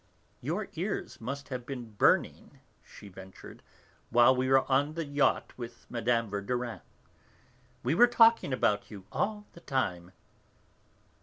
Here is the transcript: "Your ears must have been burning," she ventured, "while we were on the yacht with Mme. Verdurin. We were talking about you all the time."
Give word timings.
"Your 0.41 0.67
ears 0.73 1.21
must 1.21 1.49
have 1.49 1.63
been 1.63 1.91
burning," 1.91 2.59
she 2.83 3.07
ventured, 3.07 3.61
"while 4.09 4.35
we 4.35 4.47
were 4.49 4.61
on 4.65 4.95
the 4.95 5.05
yacht 5.05 5.55
with 5.59 5.85
Mme. 5.91 6.25
Verdurin. 6.27 6.81
We 7.83 7.93
were 7.93 8.07
talking 8.07 8.51
about 8.51 8.89
you 8.89 9.05
all 9.11 9.45
the 9.53 9.59
time." 9.61 10.11